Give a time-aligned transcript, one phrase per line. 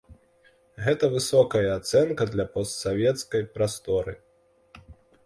[0.85, 4.15] Гэта высокая ацэнка для постсавецкай прасторы.